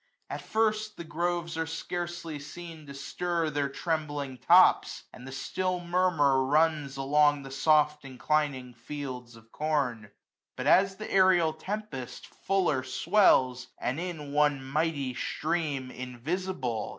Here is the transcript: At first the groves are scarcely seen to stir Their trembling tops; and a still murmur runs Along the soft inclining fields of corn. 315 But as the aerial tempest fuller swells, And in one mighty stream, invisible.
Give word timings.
At 0.31 0.41
first 0.41 0.97
the 0.97 1.03
groves 1.03 1.55
are 1.59 1.67
scarcely 1.67 2.39
seen 2.39 2.87
to 2.87 2.93
stir 2.95 3.51
Their 3.51 3.69
trembling 3.69 4.39
tops; 4.39 5.03
and 5.13 5.27
a 5.27 5.31
still 5.31 5.79
murmur 5.79 6.43
runs 6.43 6.97
Along 6.97 7.43
the 7.43 7.51
soft 7.51 8.03
inclining 8.03 8.73
fields 8.73 9.35
of 9.35 9.51
corn. 9.51 10.09
315 10.55 10.55
But 10.57 10.65
as 10.65 10.95
the 10.95 11.11
aerial 11.11 11.53
tempest 11.53 12.25
fuller 12.25 12.81
swells, 12.83 13.67
And 13.77 13.99
in 13.99 14.33
one 14.33 14.65
mighty 14.65 15.13
stream, 15.13 15.91
invisible. 15.91 16.89